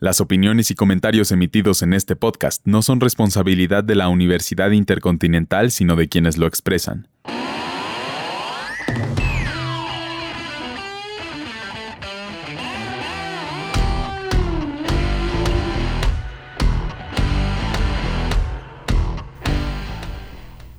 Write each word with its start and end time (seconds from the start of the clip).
Las 0.00 0.20
opiniones 0.20 0.72
y 0.72 0.74
comentarios 0.74 1.30
emitidos 1.30 1.80
en 1.82 1.92
este 1.92 2.16
podcast 2.16 2.60
no 2.66 2.82
son 2.82 3.00
responsabilidad 3.00 3.84
de 3.84 3.94
la 3.94 4.08
Universidad 4.08 4.72
Intercontinental, 4.72 5.70
sino 5.70 5.94
de 5.94 6.08
quienes 6.08 6.36
lo 6.36 6.48
expresan. 6.48 7.06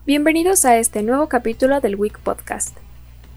Bienvenidos 0.05 0.65
a 0.65 0.77
este 0.77 1.03
nuevo 1.03 1.29
capítulo 1.29 1.79
del 1.79 1.95
Week 1.95 2.19
Podcast. 2.19 2.77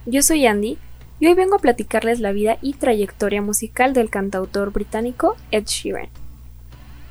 Yo 0.06 0.22
soy 0.22 0.44
Andy 0.44 0.76
y 1.20 1.26
hoy 1.26 1.34
vengo 1.34 1.56
a 1.56 1.60
platicarles 1.60 2.20
la 2.20 2.32
vida 2.32 2.58
y 2.62 2.74
trayectoria 2.74 3.42
musical 3.42 3.92
del 3.92 4.10
cantautor 4.10 4.72
británico 4.72 5.36
Ed 5.50 5.64
Sheeran. 5.64 6.08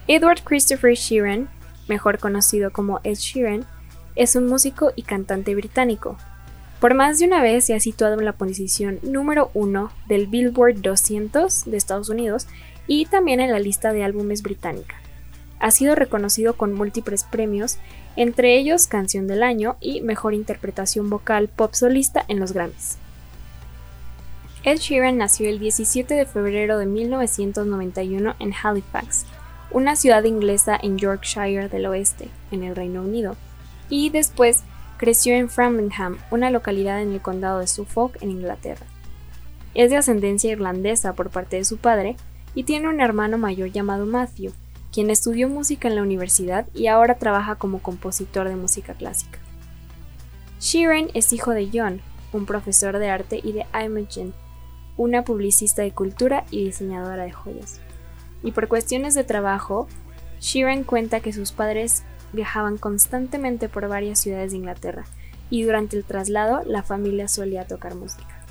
Edward 0.07 0.43
Christopher 0.43 0.93
Sheeran, 0.93 1.49
mejor 1.87 2.17
conocido 2.19 2.71
como 2.71 3.01
Ed 3.03 3.15
Sheeran, 3.15 3.65
es 4.15 4.35
un 4.35 4.47
músico 4.47 4.91
y 4.95 5.03
cantante 5.03 5.53
británico. 5.55 6.17
Por 6.79 6.93
más 6.93 7.19
de 7.19 7.25
una 7.25 7.41
vez 7.41 7.65
se 7.65 7.73
ha 7.73 7.79
situado 7.79 8.17
en 8.17 8.25
la 8.25 8.33
posición 8.33 8.99
número 9.01 9.51
uno 9.53 9.91
del 10.07 10.27
Billboard 10.27 10.81
200 10.81 11.65
de 11.65 11.77
Estados 11.77 12.09
Unidos 12.09 12.47
y 12.87 13.05
también 13.05 13.41
en 13.41 13.51
la 13.51 13.59
lista 13.59 13.91
de 13.91 14.03
álbumes 14.03 14.41
británica. 14.41 14.95
Ha 15.59 15.71
sido 15.71 15.95
reconocido 15.95 16.55
con 16.55 16.73
múltiples 16.73 17.23
premios 17.23 17.77
entre 18.15 18.57
ellos 18.57 18.87
Canción 18.87 19.27
del 19.27 19.43
Año 19.43 19.75
y 19.81 20.01
Mejor 20.01 20.33
Interpretación 20.33 21.09
Vocal 21.09 21.49
Pop 21.49 21.73
Solista 21.73 22.23
en 22.27 22.39
los 22.39 22.53
Grammys. 22.53 22.97
Ed 24.63 24.77
Sheeran 24.77 25.17
nació 25.17 25.49
el 25.49 25.59
17 25.59 26.13
de 26.13 26.25
febrero 26.25 26.77
de 26.77 26.87
1991 26.87 28.35
en 28.39 28.53
Halifax, 28.53 29.25
una 29.71 29.95
ciudad 29.95 30.23
inglesa 30.23 30.77
en 30.81 30.97
Yorkshire 30.97 31.69
del 31.69 31.85
Oeste, 31.85 32.29
en 32.51 32.63
el 32.63 32.75
Reino 32.75 33.01
Unido, 33.01 33.35
y 33.89 34.09
después 34.09 34.63
creció 34.97 35.35
en 35.35 35.49
Framlingham, 35.49 36.17
una 36.31 36.49
localidad 36.49 37.01
en 37.01 37.13
el 37.13 37.21
condado 37.21 37.59
de 37.59 37.67
Suffolk, 37.67 38.21
en 38.21 38.31
Inglaterra. 38.31 38.85
Es 39.73 39.91
de 39.91 39.97
ascendencia 39.97 40.51
irlandesa 40.51 41.13
por 41.13 41.29
parte 41.29 41.57
de 41.57 41.65
su 41.65 41.77
padre 41.77 42.15
y 42.55 42.63
tiene 42.63 42.89
un 42.89 42.99
hermano 42.99 43.37
mayor 43.37 43.69
llamado 43.69 44.05
Matthew, 44.05 44.51
quien 44.91 45.11
estudió 45.11 45.47
música 45.47 45.87
en 45.87 45.95
la 45.95 46.01
universidad 46.01 46.67
y 46.73 46.87
ahora 46.87 47.19
trabaja 47.19 47.55
como 47.55 47.79
compositor 47.79 48.49
de 48.49 48.55
música 48.55 48.95
clásica. 48.95 49.39
Sheeran 50.59 51.09
es 51.13 51.31
hijo 51.31 51.51
de 51.51 51.69
John, 51.71 52.01
un 52.33 52.47
profesor 52.47 52.97
de 52.97 53.09
arte, 53.09 53.39
y 53.43 53.51
de 53.51 53.65
Imogen, 53.79 54.33
una 54.97 55.23
publicista 55.23 55.83
de 55.83 55.91
cultura 55.91 56.45
y 56.51 56.65
diseñadora 56.65 57.23
de 57.23 57.31
joyas. 57.31 57.79
Y 58.43 58.51
por 58.51 58.67
cuestiones 58.67 59.13
de 59.13 59.23
trabajo, 59.23 59.87
Sheeran 60.39 60.83
cuenta 60.83 61.19
que 61.19 61.33
sus 61.33 61.51
padres 61.51 62.03
viajaban 62.33 62.77
constantemente 62.77 63.69
por 63.69 63.87
varias 63.87 64.19
ciudades 64.19 64.51
de 64.51 64.57
Inglaterra 64.57 65.05
y 65.49 65.63
durante 65.63 65.95
el 65.95 66.03
traslado 66.03 66.63
la 66.65 66.83
familia 66.83 67.27
solía 67.27 67.65
tocar 67.65 67.95
música. 67.95 68.43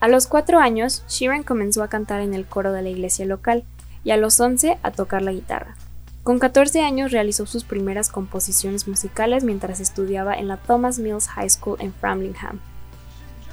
A 0.00 0.08
los 0.08 0.26
cuatro 0.26 0.58
años, 0.58 1.04
Sheeran 1.08 1.42
comenzó 1.42 1.82
a 1.82 1.88
cantar 1.88 2.20
en 2.20 2.34
el 2.34 2.46
coro 2.46 2.72
de 2.72 2.82
la 2.82 2.90
iglesia 2.90 3.26
local, 3.26 3.64
y 4.06 4.12
a 4.12 4.16
los 4.16 4.38
11 4.38 4.78
a 4.84 4.92
tocar 4.92 5.20
la 5.20 5.32
guitarra. 5.32 5.74
Con 6.22 6.38
14 6.38 6.80
años 6.82 7.10
realizó 7.10 7.44
sus 7.44 7.64
primeras 7.64 8.08
composiciones 8.08 8.86
musicales 8.86 9.42
mientras 9.42 9.80
estudiaba 9.80 10.32
en 10.34 10.46
la 10.46 10.58
Thomas 10.58 11.00
Mills 11.00 11.26
High 11.26 11.50
School 11.50 11.78
en 11.80 11.92
Framlingham. 11.92 12.60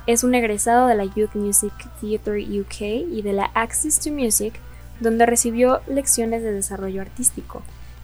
Es 0.05 0.23
un 0.23 0.35
egresado 0.35 0.87
de 0.87 0.95
la 0.95 1.05
Youth 1.05 1.33
Music 1.33 1.73
Theatre 2.01 2.43
UK 2.59 2.81
y 3.09 3.21
de 3.21 3.31
la 3.31 3.45
Access 3.53 3.99
to 4.01 4.11
Music, 4.11 4.53
donde 4.99 5.25
recibió 5.25 5.81
lecciones 5.87 6.43
de 6.43 6.51
desarrollo 6.51 7.01
artístico, 7.01 7.61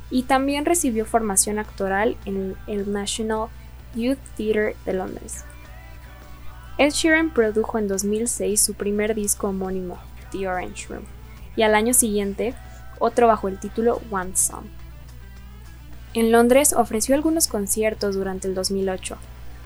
y 0.09 0.23
también 0.23 0.65
recibió 0.65 1.05
formación 1.05 1.59
actoral 1.59 2.15
en 2.25 2.55
el 2.67 2.91
National 2.91 3.49
Youth 3.95 4.19
Theatre 4.37 4.77
de 4.85 4.93
Londres. 4.93 5.43
Ed 6.77 6.91
Sheeran 6.91 7.33
produjo 7.33 7.77
en 7.77 7.89
2006 7.89 8.61
su 8.61 8.73
primer 8.75 9.13
disco 9.13 9.49
homónimo, 9.49 9.97
The 10.31 10.47
Orange 10.47 10.87
Room 10.87 11.03
y 11.57 11.63
al 11.63 11.75
año 11.75 11.93
siguiente 11.93 12.55
otro 12.99 13.27
bajo 13.27 13.49
el 13.49 13.59
título 13.59 14.01
One 14.09 14.37
Song. 14.37 14.63
En 16.13 16.31
Londres 16.31 16.71
ofreció 16.71 17.15
algunos 17.15 17.47
conciertos 17.47 18.15
durante 18.15 18.47
el 18.47 18.55
2008. 18.55 19.17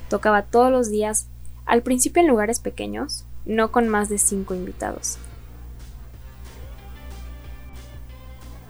Tocaba 0.10 0.42
todos 0.42 0.72
los 0.72 0.90
días, 0.90 1.28
al 1.66 1.84
principio 1.84 2.22
en 2.22 2.28
lugares 2.28 2.60
pequeños, 2.60 3.26
no 3.46 3.72
con 3.72 3.88
más 3.88 4.10
de 4.10 4.18
cinco 4.18 4.54
invitados. 4.54 5.18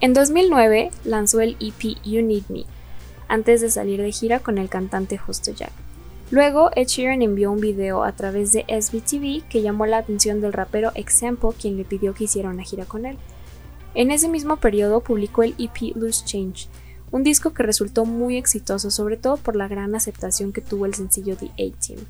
En 0.00 0.12
2009 0.12 0.90
lanzó 1.04 1.40
el 1.40 1.56
EP 1.60 1.96
You 2.04 2.22
Need 2.22 2.44
Me, 2.48 2.64
antes 3.28 3.60
de 3.60 3.70
salir 3.70 4.02
de 4.02 4.12
gira 4.12 4.40
con 4.40 4.58
el 4.58 4.68
cantante 4.68 5.16
Justo 5.16 5.50
Jack. 5.52 5.72
Luego, 6.30 6.70
Ed 6.74 6.88
Sheeran 6.88 7.22
envió 7.22 7.52
un 7.52 7.60
video 7.60 8.02
a 8.02 8.12
través 8.12 8.52
de 8.52 8.64
SBTV 8.68 9.48
que 9.48 9.62
llamó 9.62 9.86
la 9.86 9.98
atención 9.98 10.40
del 10.40 10.52
rapero 10.52 10.90
Example, 10.94 11.50
quien 11.58 11.76
le 11.76 11.84
pidió 11.84 12.12
que 12.14 12.24
hiciera 12.24 12.50
una 12.50 12.64
gira 12.64 12.84
con 12.84 13.06
él. 13.06 13.16
En 13.94 14.10
ese 14.10 14.28
mismo 14.28 14.56
periodo 14.56 15.00
publicó 15.00 15.42
el 15.42 15.54
EP 15.58 15.94
Loose 15.94 16.24
Change, 16.24 16.68
un 17.12 17.22
disco 17.22 17.54
que 17.54 17.62
resultó 17.62 18.04
muy 18.04 18.36
exitoso, 18.36 18.90
sobre 18.90 19.16
todo 19.16 19.36
por 19.36 19.54
la 19.54 19.68
gran 19.68 19.94
aceptación 19.94 20.52
que 20.52 20.60
tuvo 20.60 20.86
el 20.86 20.94
sencillo 20.94 21.36
The 21.36 21.46
A-Team. 21.46 22.00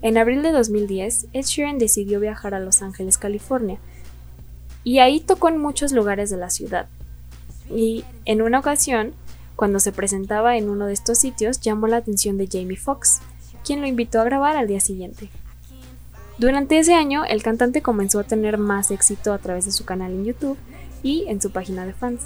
En 0.00 0.16
abril 0.16 0.42
de 0.42 0.52
2010, 0.52 1.26
Ed 1.32 1.44
Sheeran 1.44 1.78
decidió 1.78 2.20
viajar 2.20 2.54
a 2.54 2.60
Los 2.60 2.82
Ángeles, 2.82 3.18
California, 3.18 3.78
y 4.84 5.00
ahí 5.00 5.20
tocó 5.20 5.48
en 5.48 5.58
muchos 5.58 5.92
lugares 5.92 6.30
de 6.30 6.36
la 6.36 6.50
ciudad. 6.50 6.88
Y 7.68 8.04
en 8.24 8.40
una 8.40 8.60
ocasión, 8.60 9.12
cuando 9.56 9.80
se 9.80 9.92
presentaba 9.92 10.56
en 10.56 10.70
uno 10.70 10.86
de 10.86 10.92
estos 10.92 11.18
sitios, 11.18 11.60
llamó 11.60 11.88
la 11.88 11.96
atención 11.96 12.38
de 12.38 12.48
Jamie 12.50 12.76
Foxx, 12.76 13.20
quien 13.64 13.80
lo 13.80 13.86
invitó 13.86 14.20
a 14.20 14.24
grabar 14.24 14.56
al 14.56 14.68
día 14.68 14.80
siguiente. 14.80 15.30
Durante 16.38 16.78
ese 16.78 16.94
año, 16.94 17.24
el 17.24 17.42
cantante 17.42 17.82
comenzó 17.82 18.20
a 18.20 18.24
tener 18.24 18.56
más 18.56 18.92
éxito 18.92 19.32
a 19.32 19.38
través 19.38 19.64
de 19.64 19.72
su 19.72 19.84
canal 19.84 20.12
en 20.12 20.24
YouTube 20.24 20.56
y 21.02 21.24
en 21.26 21.40
su 21.42 21.50
página 21.50 21.84
de 21.84 21.92
fans, 21.92 22.22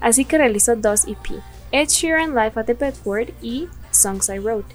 así 0.00 0.24
que 0.24 0.38
realizó 0.38 0.76
dos 0.76 1.06
EP, 1.08 1.42
Ed 1.72 1.88
Sheeran 1.88 2.30
Live 2.30 2.52
at 2.54 2.66
the 2.66 2.74
Bedford 2.74 3.30
y 3.42 3.66
Songs 3.90 4.28
I 4.28 4.38
Wrote. 4.38 4.74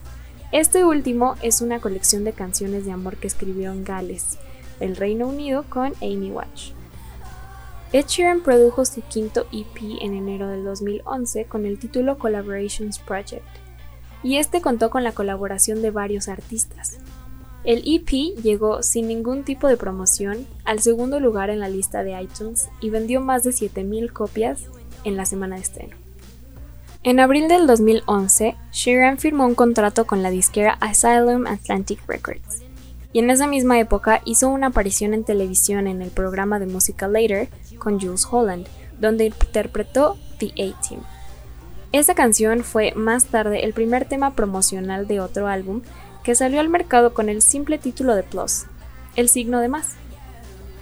Este 0.54 0.86
último 0.86 1.36
es 1.42 1.62
una 1.62 1.80
colección 1.80 2.24
de 2.24 2.32
canciones 2.32 2.86
de 2.86 2.92
amor 2.92 3.18
que 3.18 3.26
escribió 3.26 3.72
en 3.72 3.84
Gales, 3.84 4.38
el 4.80 4.96
Reino 4.96 5.28
Unido, 5.28 5.66
con 5.68 5.96
Amy 6.00 6.30
Watch. 6.30 6.74
Ed 7.92 8.06
Sheeran 8.06 8.42
produjo 8.42 8.86
su 8.86 9.02
quinto 9.02 9.48
EP 9.52 9.98
en 10.00 10.14
enero 10.14 10.48
del 10.48 10.64
2011 10.64 11.46
con 11.46 11.66
el 11.66 11.80
título 11.80 12.20
Collaborations 12.20 13.00
Project, 13.00 13.48
y 14.22 14.38
este 14.38 14.62
contó 14.62 14.92
con 14.92 15.04
la 15.04 15.14
colaboración 15.14 15.82
de 15.82 15.90
varios 15.90 16.28
artistas. 16.28 17.00
El 17.64 17.82
EP 17.88 18.38
llegó 18.44 18.84
sin 18.84 19.08
ningún 19.08 19.44
tipo 19.46 19.68
de 19.68 19.78
promoción 19.78 20.46
al 20.66 20.82
segundo 20.82 21.20
lugar 21.20 21.50
en 21.50 21.62
la 21.62 21.68
lista 21.68 22.04
de 22.04 22.22
iTunes 22.22 22.70
y 22.80 22.92
vendió 22.92 23.22
más 23.22 23.42
de 23.44 23.50
7.000 23.50 24.14
copias 24.14 24.66
en 25.04 25.18
la 25.18 25.26
semana 25.26 25.56
de 25.56 25.64
estreno. 25.64 26.03
En 27.06 27.20
abril 27.20 27.50
del 27.50 27.68
2011, 27.68 28.56
Sheeran 28.72 29.18
firmó 29.18 29.46
un 29.46 29.56
contrato 29.56 30.08
con 30.08 30.24
la 30.24 30.30
disquera 30.30 30.78
Asylum 30.80 31.48
Atlantic 31.48 32.00
Records, 32.08 32.62
y 33.12 33.20
en 33.20 33.30
esa 33.30 33.46
misma 33.46 33.78
época 33.78 34.22
hizo 34.24 34.48
una 34.48 34.68
aparición 34.68 35.14
en 35.14 35.26
televisión 35.26 35.88
en 35.88 36.02
el 36.02 36.12
programa 36.12 36.60
de 36.60 36.66
música 36.66 37.10
Later 37.10 37.50
con 37.78 38.00
Jules 38.00 38.26
Holland, 38.32 38.68
donde 39.02 39.26
interpretó 39.26 40.18
The 40.40 40.52
A-Team. 40.52 41.02
Esta 41.92 42.16
canción 42.16 42.64
fue 42.64 42.94
más 42.96 43.26
tarde 43.26 43.66
el 43.66 43.74
primer 43.74 44.06
tema 44.06 44.34
promocional 44.34 45.06
de 45.06 45.20
otro 45.20 45.48
álbum 45.48 45.82
que 46.24 46.36
salió 46.36 46.62
al 46.62 46.70
mercado 46.70 47.14
con 47.14 47.28
el 47.28 47.42
simple 47.42 47.80
título 47.80 48.16
de 48.16 48.24
Plus, 48.24 48.64
el 49.18 49.28
signo 49.28 49.60
de 49.60 49.68
más. 49.68 49.96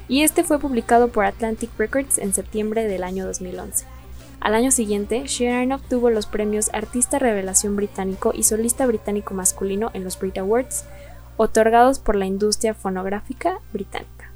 Y 0.07 0.21
este 0.21 0.43
fue 0.43 0.59
publicado 0.59 1.07
por 1.07 1.25
Atlantic 1.25 1.71
Records 1.79 2.19
en 2.19 2.31
septiembre 2.31 2.87
del 2.87 3.03
año 3.03 3.25
2011. 3.25 4.00
Al 4.41 4.55
año 4.55 4.71
siguiente, 4.71 5.23
Sheeran 5.27 5.71
obtuvo 5.71 6.09
los 6.09 6.25
premios 6.25 6.71
Artista 6.73 7.19
Revelación 7.19 7.75
Británico 7.75 8.33
y 8.35 8.41
Solista 8.41 8.87
Británico 8.87 9.35
Masculino 9.35 9.91
en 9.93 10.03
los 10.03 10.17
Brit 10.19 10.39
Awards, 10.39 10.83
otorgados 11.37 11.99
por 11.99 12.15
la 12.15 12.25
industria 12.25 12.73
fonográfica 12.73 13.59
británica. 13.71 14.31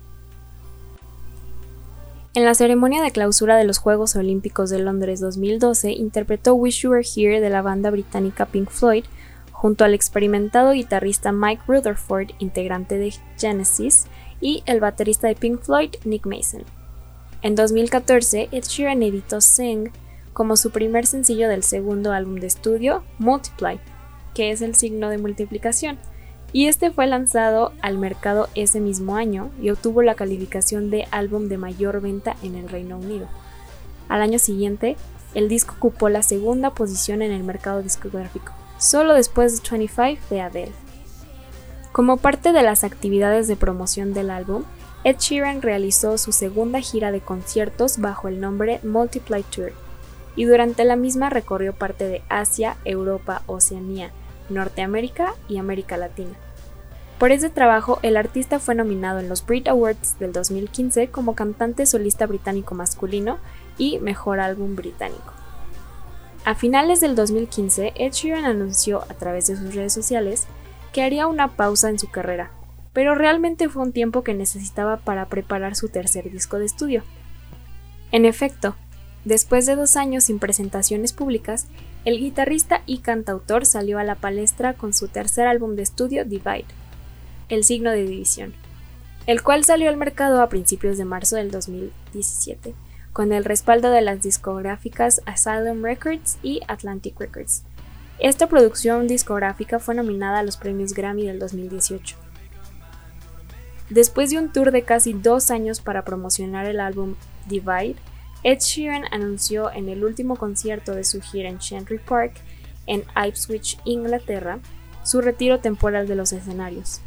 En 2.35 2.45
la 2.45 2.53
ceremonia 2.53 3.01
de 3.01 3.11
clausura 3.11 3.57
de 3.57 3.63
los 3.63 3.79
Juegos 3.79 4.15
Olímpicos 4.15 4.69
de 4.69 4.77
Londres 4.77 5.21
2012 5.21 5.91
interpretó 5.93 6.53
Wish 6.53 6.81
You 6.81 6.91
Were 6.91 7.03
Here 7.03 7.41
de 7.41 7.49
la 7.49 7.63
banda 7.63 7.89
británica 7.89 8.45
Pink 8.45 8.69
Floyd 8.69 9.05
junto 9.51 9.85
al 9.85 9.95
experimentado 9.95 10.73
guitarrista 10.73 11.31
Mike 11.31 11.63
Rutherford, 11.65 12.31
integrante 12.37 12.99
de 12.99 13.15
Genesis, 13.39 14.05
y 14.39 14.61
el 14.67 14.81
baterista 14.81 15.27
de 15.27 15.35
Pink 15.35 15.61
Floyd, 15.61 15.95
Nick 16.03 16.27
Mason. 16.27 16.63
En 17.41 17.55
2014, 17.55 18.49
Ed 18.51 18.63
Sheeran 18.63 19.03
editó 19.03 19.41
Sing 19.41 19.91
como 20.33 20.57
su 20.57 20.71
primer 20.71 21.05
sencillo 21.05 21.47
del 21.47 21.63
segundo 21.63 22.11
álbum 22.11 22.35
de 22.35 22.47
estudio, 22.47 23.03
Multiply, 23.19 23.79
que 24.33 24.51
es 24.51 24.61
el 24.61 24.75
signo 24.75 25.09
de 25.09 25.17
multiplicación, 25.17 25.97
y 26.51 26.67
este 26.67 26.91
fue 26.91 27.07
lanzado 27.07 27.71
al 27.81 27.97
mercado 27.97 28.49
ese 28.55 28.79
mismo 28.79 29.15
año 29.15 29.51
y 29.61 29.69
obtuvo 29.69 30.01
la 30.01 30.15
calificación 30.15 30.89
de 30.89 31.07
álbum 31.11 31.47
de 31.47 31.57
mayor 31.57 32.01
venta 32.01 32.35
en 32.43 32.55
el 32.55 32.69
Reino 32.69 32.97
Unido. 32.97 33.27
Al 34.09 34.21
año 34.21 34.39
siguiente, 34.39 34.97
el 35.33 35.49
disco 35.49 35.75
ocupó 35.77 36.09
la 36.09 36.23
segunda 36.23 36.71
posición 36.71 37.21
en 37.21 37.31
el 37.31 37.43
mercado 37.43 37.81
discográfico, 37.81 38.53
solo 38.77 39.13
después 39.13 39.61
de 39.61 39.69
25 39.69 40.21
de 40.29 40.41
Adele. 40.41 40.71
Como 41.91 42.17
parte 42.17 42.51
de 42.51 42.61
las 42.61 42.83
actividades 42.83 43.47
de 43.47 43.55
promoción 43.55 44.13
del 44.13 44.29
álbum, 44.29 44.63
Ed 45.05 45.17
Sheeran 45.19 45.61
realizó 45.61 46.17
su 46.17 46.31
segunda 46.31 46.79
gira 46.81 47.11
de 47.11 47.21
conciertos 47.21 47.99
bajo 47.99 48.27
el 48.27 48.41
nombre 48.41 48.79
Multiply 48.81 49.43
Tour, 49.43 49.71
y 50.35 50.45
durante 50.45 50.83
la 50.83 50.95
misma 50.95 51.29
recorrió 51.29 51.73
parte 51.73 52.07
de 52.07 52.23
Asia, 52.27 52.77
Europa, 52.85 53.43
Oceanía, 53.45 54.09
Norteamérica 54.49 55.35
y 55.47 55.59
América 55.59 55.95
Latina. 55.95 56.33
Por 57.19 57.31
ese 57.31 57.51
trabajo, 57.51 57.99
el 58.01 58.17
artista 58.17 58.57
fue 58.57 58.73
nominado 58.73 59.19
en 59.19 59.29
los 59.29 59.45
Brit 59.45 59.67
Awards 59.67 60.17
del 60.17 60.33
2015 60.33 61.09
como 61.09 61.35
cantante 61.35 61.85
solista 61.85 62.25
británico 62.25 62.73
masculino 62.73 63.37
y 63.77 63.99
mejor 63.99 64.39
álbum 64.39 64.75
británico. 64.75 65.33
A 66.45 66.55
finales 66.55 66.99
del 66.99 67.15
2015, 67.15 67.93
Ed 67.95 68.11
Sheeran 68.11 68.45
anunció 68.45 69.03
a 69.03 69.13
través 69.13 69.45
de 69.45 69.55
sus 69.55 69.75
redes 69.75 69.93
sociales 69.93 70.47
que 70.91 71.03
haría 71.03 71.27
una 71.27 71.49
pausa 71.55 71.91
en 71.91 71.99
su 71.99 72.09
carrera, 72.09 72.49
pero 72.95 73.13
realmente 73.13 73.68
fue 73.68 73.83
un 73.83 73.92
tiempo 73.92 74.24
que 74.24 74.33
necesitaba 74.33 74.95
para 74.95 75.27
preparar 75.27 75.75
su 75.75 75.89
tercer 75.89 76.31
disco 76.31 76.59
de 76.59 76.65
estudio. 76.65 77.03
En 78.13 78.24
efecto, 78.24 78.77
después 79.25 79.65
de 79.65 79.75
dos 79.75 79.97
años 79.97 80.24
sin 80.24 80.39
presentaciones 80.39 81.12
públicas, 81.12 81.68
el 82.06 82.19
guitarrista 82.19 82.83
y 82.86 83.00
cantautor 83.00 83.65
salió 83.65 84.00
a 84.00 84.06
la 84.06 84.15
palestra 84.15 84.75
con 84.75 84.94
su 84.94 85.09
tercer 85.09 85.45
álbum 85.45 85.75
de 85.75 85.83
estudio, 85.83 86.24
Divide 86.24 86.63
el 87.50 87.65
signo 87.65 87.92
de 87.92 88.06
división, 88.06 88.53
el 89.27 89.44
cual 89.44 89.65
salió 89.65 89.89
al 89.89 89.98
mercado 89.98 90.41
a 90.41 90.48
principios 90.48 90.98
de 90.98 91.03
marzo 91.03 91.36
del 91.36 91.51
2017, 91.51 92.75
con 93.12 93.33
el 93.33 93.44
respaldo 93.44 93.91
de 93.91 94.03
las 94.03 94.21
discográficas 94.21 95.21
Asylum 95.25 95.83
Records 95.83 96.38
y 96.41 96.62
Atlantic 96.69 97.19
Records. 97.19 97.63
Esta 98.19 98.48
producción 98.48 99.06
discográfica 99.06 99.80
fue 99.80 99.95
nominada 99.95 100.39
a 100.39 100.44
los 100.44 100.56
premios 100.56 100.94
Grammy 100.94 101.27
del 101.27 101.39
2018. 101.39 102.25
Después 103.89 104.31
de 104.31 104.39
un 104.39 104.51
tour 104.51 104.71
de 104.71 104.83
casi 104.83 105.13
dos 105.13 105.51
años 105.51 105.79
para 105.79 106.03
promocionar 106.03 106.65
el 106.65 106.79
álbum 106.79 107.15
Divide, 107.47 107.95
Ed 108.43 108.59
Sheeran 108.59 109.05
anunció 109.11 109.71
en 109.71 109.89
el 109.89 110.03
último 110.03 110.35
concierto 110.35 110.93
de 110.93 111.03
su 111.03 111.21
gira 111.21 111.49
en 111.49 111.59
Chantry 111.59 111.99
Park, 111.99 112.33
en 112.87 113.03
Ipswich, 113.27 113.79
Inglaterra, 113.85 114.59
su 115.03 115.21
retiro 115.21 115.59
temporal 115.59 116.07
de 116.07 116.15
los 116.15 116.31
escenarios. 116.31 117.01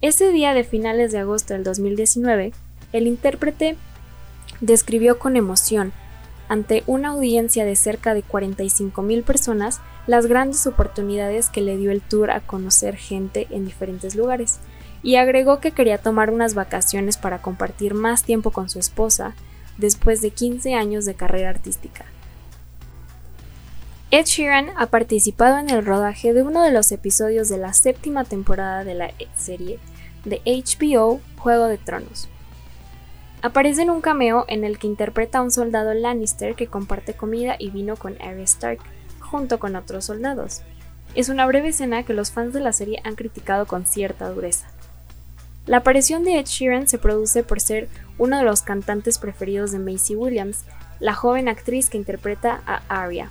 Ese 0.00 0.30
día 0.32 0.54
de 0.54 0.64
finales 0.64 1.12
de 1.12 1.18
agosto 1.18 1.54
del 1.54 1.62
2019, 1.62 2.52
el 2.92 3.06
intérprete 3.06 3.76
describió 4.60 5.18
con 5.18 5.36
emoción, 5.36 5.92
ante 6.48 6.82
una 6.86 7.08
audiencia 7.10 7.64
de 7.64 7.76
cerca 7.76 8.12
de 8.12 8.24
45.000 8.24 9.22
personas, 9.22 9.80
las 10.06 10.26
grandes 10.26 10.66
oportunidades 10.66 11.48
que 11.48 11.60
le 11.60 11.76
dio 11.76 11.90
el 11.90 12.02
tour 12.02 12.30
a 12.30 12.40
conocer 12.40 12.96
gente 12.96 13.46
en 13.50 13.64
diferentes 13.64 14.16
lugares, 14.16 14.58
y 15.02 15.16
agregó 15.16 15.60
que 15.60 15.72
quería 15.72 15.98
tomar 15.98 16.30
unas 16.30 16.54
vacaciones 16.54 17.16
para 17.16 17.42
compartir 17.42 17.94
más 17.94 18.22
tiempo 18.22 18.50
con 18.50 18.68
su 18.68 18.78
esposa 18.78 19.34
después 19.78 20.22
de 20.22 20.30
15 20.30 20.74
años 20.74 21.04
de 21.04 21.14
carrera 21.14 21.50
artística. 21.50 22.04
Ed 24.10 24.26
Sheeran 24.26 24.70
ha 24.76 24.86
participado 24.86 25.58
en 25.58 25.70
el 25.70 25.86
rodaje 25.86 26.34
de 26.34 26.42
uno 26.42 26.62
de 26.62 26.70
los 26.70 26.92
episodios 26.92 27.48
de 27.48 27.56
la 27.56 27.72
séptima 27.72 28.24
temporada 28.24 28.84
de 28.84 28.94
la 28.94 29.10
serie 29.36 29.78
de 30.24 30.42
HBO 30.44 31.20
Juego 31.38 31.66
de 31.66 31.78
Tronos. 31.78 32.28
Aparece 33.40 33.82
en 33.82 33.90
un 33.90 34.02
cameo 34.02 34.44
en 34.48 34.64
el 34.64 34.78
que 34.78 34.86
interpreta 34.86 35.38
a 35.38 35.42
un 35.42 35.50
soldado 35.50 35.94
Lannister 35.94 36.54
que 36.54 36.66
comparte 36.68 37.14
comida 37.14 37.56
y 37.58 37.70
vino 37.70 37.96
con 37.96 38.20
Arya 38.20 38.44
Stark, 38.44 38.80
junto 39.18 39.58
con 39.58 39.74
otros 39.76 40.04
soldados. 40.04 40.62
Es 41.14 41.28
una 41.28 41.46
breve 41.46 41.68
escena 41.68 42.04
que 42.04 42.12
los 42.12 42.30
fans 42.30 42.52
de 42.52 42.60
la 42.60 42.72
serie 42.72 43.00
han 43.04 43.16
criticado 43.16 43.66
con 43.66 43.86
cierta 43.86 44.28
dureza. 44.28 44.68
La 45.66 45.78
aparición 45.78 46.24
de 46.24 46.38
Ed 46.38 46.46
Sheeran 46.46 46.88
se 46.88 46.98
produce 46.98 47.42
por 47.42 47.60
ser 47.60 47.88
uno 48.18 48.38
de 48.38 48.44
los 48.44 48.62
cantantes 48.62 49.18
preferidos 49.18 49.72
de 49.72 49.78
Macy 49.78 50.16
Williams, 50.16 50.64
la 51.00 51.14
joven 51.14 51.48
actriz 51.48 51.88
que 51.88 51.98
interpreta 51.98 52.62
a 52.66 52.82
Arya. 52.88 53.30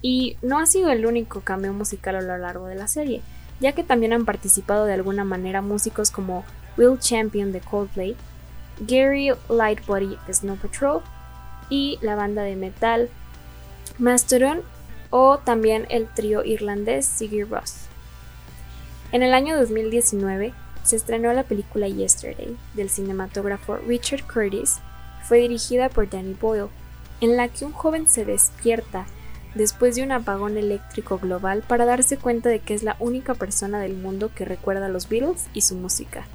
Y 0.00 0.36
no 0.42 0.58
ha 0.58 0.66
sido 0.66 0.90
el 0.90 1.06
único 1.06 1.40
cameo 1.40 1.72
musical 1.72 2.16
a 2.16 2.20
lo 2.20 2.38
largo 2.38 2.66
de 2.66 2.76
la 2.76 2.86
serie 2.86 3.22
ya 3.60 3.72
que 3.72 3.84
también 3.84 4.12
han 4.12 4.24
participado 4.24 4.84
de 4.84 4.94
alguna 4.94 5.24
manera 5.24 5.62
músicos 5.62 6.10
como 6.10 6.44
Will 6.76 6.98
Champion 6.98 7.52
de 7.52 7.60
Coldplay, 7.60 8.16
Gary 8.80 9.30
Lightbody 9.48 10.16
de 10.26 10.34
Snow 10.34 10.56
Patrol 10.56 11.02
y 11.68 11.98
la 12.00 12.14
banda 12.14 12.42
de 12.42 12.56
metal 12.56 13.08
Mastodon 13.98 14.62
o 15.10 15.38
también 15.38 15.86
el 15.90 16.06
trío 16.06 16.44
irlandés 16.44 17.06
Sigur 17.06 17.50
Ross. 17.50 17.86
En 19.10 19.22
el 19.22 19.34
año 19.34 19.58
2019 19.58 20.52
se 20.82 20.96
estrenó 20.96 21.32
la 21.32 21.44
película 21.44 21.88
Yesterday 21.88 22.56
del 22.74 22.90
cinematógrafo 22.90 23.76
Richard 23.76 24.24
Curtis, 24.26 24.78
fue 25.24 25.38
dirigida 25.38 25.88
por 25.88 26.08
Danny 26.08 26.34
Boyle, 26.40 26.68
en 27.20 27.36
la 27.36 27.48
que 27.48 27.64
un 27.64 27.72
joven 27.72 28.08
se 28.08 28.24
despierta 28.24 29.06
después 29.54 29.96
de 29.96 30.02
un 30.02 30.12
apagón 30.12 30.56
eléctrico 30.56 31.18
global 31.18 31.64
para 31.66 31.84
darse 31.84 32.16
cuenta 32.16 32.48
de 32.48 32.60
que 32.60 32.74
es 32.74 32.82
la 32.82 32.96
única 33.00 33.34
persona 33.34 33.80
del 33.80 33.94
mundo 33.94 34.30
que 34.34 34.44
recuerda 34.44 34.86
a 34.86 34.90
los 34.90 35.08
Beatles 35.08 35.46
y 35.52 35.62
su 35.62 35.74
música. 35.74 36.26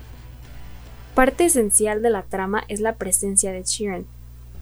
Parte 1.16 1.46
esencial 1.46 2.02
de 2.02 2.10
la 2.10 2.24
trama 2.24 2.64
es 2.68 2.80
la 2.80 2.96
presencia 2.96 3.52
de 3.52 3.64
Sheeran, 3.64 4.06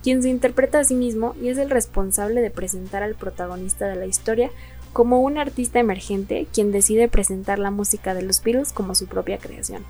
quien 0.04 0.22
se 0.22 0.30
interpreta 0.30 0.80
a 0.80 0.84
sí 0.84 0.96
mismo 0.96 1.36
y 1.42 1.50
es 1.50 1.58
el 1.58 1.70
responsable 1.70 2.42
de 2.42 2.50
presentar 2.50 3.04
al 3.04 3.16
protagonista 3.16 3.88
de 3.88 3.96
la 3.96 4.06
historia 4.06 4.52
como 4.94 5.22
un 5.22 5.38
artista 5.38 5.80
emergente 5.80 6.48
quien 6.54 6.72
decide 6.72 7.08
presentar 7.08 7.60
la 7.60 7.72
música 7.72 8.14
de 8.14 8.24
los 8.24 8.44
Beatles 8.44 8.74
como 8.74 8.96
su 8.96 9.08
propia 9.08 9.38
creación. 9.38 9.84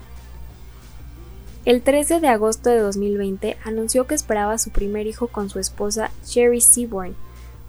El 1.64 1.82
13 1.82 2.20
de 2.20 2.28
agosto 2.28 2.70
de 2.70 2.78
2020 2.80 3.56
anunció 3.64 4.06
que 4.06 4.16
esperaba 4.16 4.58
su 4.58 4.70
primer 4.70 5.06
hijo 5.06 5.28
con 5.28 5.48
su 5.48 5.60
esposa 5.60 6.10
Sherry 6.26 6.60
Seaborn, 6.60 7.14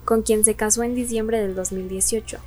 con 0.04 0.22
quien 0.22 0.44
se 0.44 0.54
casó 0.54 0.82
en 0.82 0.96
diciembre 0.96 1.40
del 1.40 1.54
2018. 1.54 2.38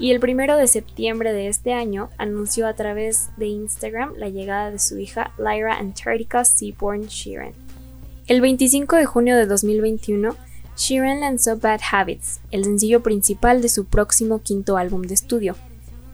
Y 0.00 0.10
el 0.10 0.18
primero 0.18 0.56
de 0.56 0.66
septiembre 0.66 1.32
de 1.32 1.46
este 1.46 1.72
año 1.72 2.10
anunció 2.18 2.66
a 2.66 2.74
través 2.74 3.30
de 3.36 3.46
Instagram 3.46 4.14
la 4.16 4.28
llegada 4.28 4.72
de 4.72 4.80
su 4.80 4.98
hija 4.98 5.32
Lyra 5.38 5.78
Antarctica 5.78 6.44
Seaborn 6.44 7.02
Sheeran. 7.02 7.52
El 8.26 8.40
25 8.40 8.96
de 8.96 9.04
junio 9.04 9.36
de 9.36 9.46
2021, 9.46 10.34
Sheeran 10.76 11.20
lanzó 11.20 11.58
Bad 11.58 11.80
Habits, 11.90 12.40
el 12.50 12.64
sencillo 12.64 13.02
principal 13.02 13.60
de 13.60 13.68
su 13.68 13.84
próximo 13.84 14.40
quinto 14.40 14.76
álbum 14.76 15.02
de 15.02 15.14
estudio. 15.14 15.54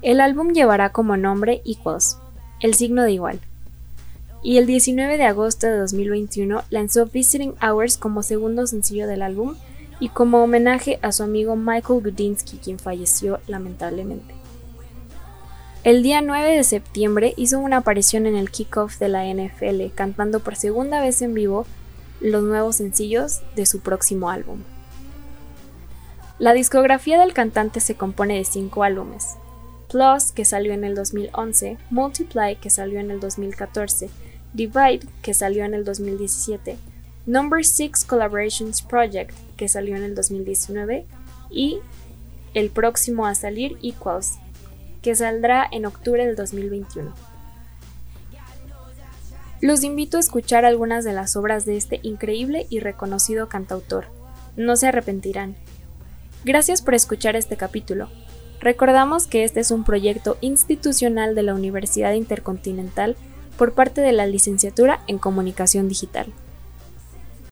El 0.03 0.21
álbum 0.21 0.53
llevará 0.53 0.91
como 0.91 1.17
nombre 1.17 1.63
Equals, 1.65 2.19
el 2.61 2.75
signo 2.75 3.05
de 3.05 3.13
igual. 3.13 3.41
Y 4.43 4.59
el 4.59 4.67
19 4.67 5.17
de 5.17 5.25
agosto 5.25 5.67
de 5.67 5.79
2021 5.79 6.63
lanzó 6.71 7.07
Visiting 7.07 7.55
Hours 7.63 7.97
como 7.97 8.23
segundo 8.23 8.67
sencillo 8.67 9.07
del 9.07 9.23
álbum 9.23 9.55
y 10.01 10.09
como 10.09 10.43
homenaje 10.43 10.99
a 11.03 11.13
su 11.13 11.23
amigo 11.23 11.57
Michael 11.57 12.03
Gudinsky, 12.03 12.59
quien 12.59 12.79
falleció 12.79 13.41
lamentablemente. 13.47 14.35
El 15.85 16.03
día 16.03 16.21
9 16.21 16.57
de 16.57 16.65
septiembre 16.65 17.35
hizo 17.37 17.59
una 17.59 17.79
aparición 17.79 18.27
en 18.27 18.37
el 18.37 18.51
kickoff 18.51 18.99
de 18.99 19.09
la 19.09 19.25
NFL, 19.25 19.95
cantando 19.95 20.41
por 20.41 20.57
segunda 20.57 21.01
vez 21.01 21.23
en 21.23 21.35
vivo 21.35 21.67
los 22.21 22.43
nuevos 22.43 22.77
sencillos 22.77 23.41
de 23.57 23.67
su 23.67 23.81
próximo 23.81 24.31
álbum. 24.31 24.63
La 26.39 26.53
discografía 26.53 27.19
del 27.19 27.33
cantante 27.33 27.81
se 27.81 27.97
compone 27.97 28.37
de 28.37 28.45
cinco 28.45 28.85
álbumes. 28.85 29.37
Plus, 29.89 30.33
que 30.33 30.45
salió 30.45 30.73
en 30.73 30.85
el 30.85 30.95
2011, 30.95 31.79
Multiply, 31.91 32.57
que 32.57 32.71
salió 32.71 33.01
en 33.01 33.11
el 33.11 33.21
2014, 33.21 34.11
Divide, 34.53 35.01
que 35.23 35.35
salió 35.35 35.65
en 35.65 35.75
el 35.75 35.85
2017, 35.85 36.77
Number 37.27 37.65
6 37.65 38.05
Collaborations 38.05 38.83
Project, 38.83 39.35
que 39.57 39.69
salió 39.69 39.97
en 39.97 40.05
el 40.05 40.15
2019, 40.15 41.07
y 41.51 41.81
el 42.55 42.71
próximo 42.71 43.27
a 43.27 43.35
salir, 43.35 43.77
Equals, 43.83 44.39
que 45.03 45.15
saldrá 45.15 45.67
en 45.71 45.87
octubre 45.87 46.27
del 46.27 46.37
2021. 46.37 47.13
Los 49.61 49.83
invito 49.83 50.19
a 50.19 50.21
escuchar 50.21 50.65
algunas 50.65 51.05
de 51.05 51.13
las 51.13 51.35
obras 51.35 51.65
de 51.65 51.77
este 51.77 51.99
increíble 52.05 52.67
y 52.71 52.79
reconocido 52.79 53.49
cantautor. 53.49 54.07
No 54.57 54.77
se 54.77 54.87
arrepentirán. 54.87 55.57
Gracias 56.45 56.81
por 56.81 56.95
escuchar 56.95 57.35
este 57.35 57.57
capítulo. 57.57 58.09
Recordamos 58.61 59.27
que 59.27 59.43
este 59.43 59.59
es 59.59 59.73
un 59.73 59.83
proyecto 59.83 60.39
institucional 60.43 61.35
de 61.35 61.43
la 61.43 61.55
Universidad 61.55 62.13
Intercontinental 62.13 63.17
por 63.57 63.73
parte 63.75 64.01
de 64.01 64.13
la 64.13 64.27
Licenciatura 64.27 65.01
en 65.09 65.19
Comunicación 65.19 65.89
Digital. 65.89 66.33